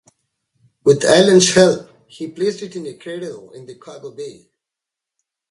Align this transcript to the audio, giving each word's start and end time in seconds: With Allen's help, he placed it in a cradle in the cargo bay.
With 0.83 1.03
Allen's 1.05 1.53
help, 1.53 1.87
he 2.07 2.31
placed 2.31 2.63
it 2.63 2.75
in 2.75 2.87
a 2.87 2.95
cradle 2.95 3.51
in 3.51 3.67
the 3.67 3.75
cargo 3.75 4.09
bay. 4.09 4.49